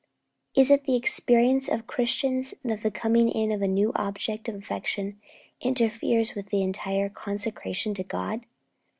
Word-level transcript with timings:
Is 0.55 0.71
it 0.71 0.85
the 0.85 0.95
experience 0.95 1.69
of 1.69 1.85
Christians 1.85 2.55
that 2.65 2.81
the 2.81 2.89
coming 2.89 3.29
in 3.29 3.51
of 3.51 3.61
a 3.61 3.67
new 3.67 3.91
object 3.95 4.49
of 4.49 4.55
affection 4.55 5.21
interferes 5.59 6.33
with 6.33 6.51
entire 6.51 7.07
consecration 7.07 7.93
to 7.93 8.03
God?' 8.03 8.43